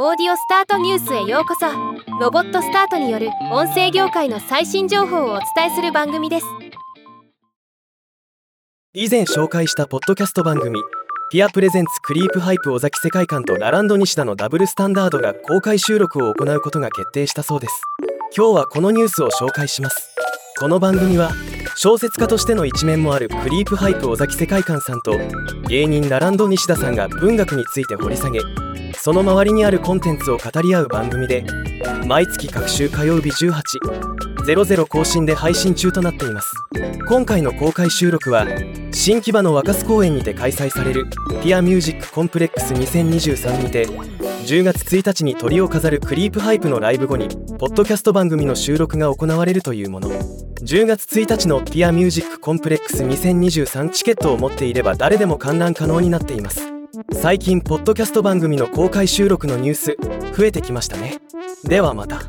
[0.00, 1.66] オーディオスタートニュースへようこそ。
[2.20, 6.46] ロボットスタートによる音声業界の最新情報をお伝えする番組です。
[8.94, 10.80] 以前紹介したポッドキャスト番組
[11.32, 17.82] ぴあ presents クリープハイプ尾崎世界観とラランドニシダのダブルスタンダードが公開収録を行うことが決定したそうです。
[18.36, 20.14] 今日はこのニュースを紹介します。
[20.60, 21.32] この番組は
[21.74, 25.18] 小説家としての一面もあるクリープハイプ尾崎世界観さんと
[25.66, 28.38] 芸人ラランド西田さんが文学について掘り下げ
[29.08, 31.42] その周りにあるコンテンツを語り合う番組で
[32.06, 36.52] 毎月各週火曜日1800更新で配信中となっています。
[37.08, 38.46] 今回の公開収録は
[38.92, 41.06] 新木場の若洲公園にて開催される
[41.42, 50.10] ピアミュージックコンプレックス2023にて10月1日に鳥を飾るクリープハイプのライブ後にポッドキャスト番組の収録が行われるというもの。
[50.10, 56.77] 10月1日のピアミュージックコンプレックス2023チケットを持っていれば誰でも観覧可能になっています。
[57.12, 59.96] 最近ポッドキャスト番組の公開収録のニュース
[60.36, 61.20] 増えてきましたね。
[61.64, 62.20] ではまた。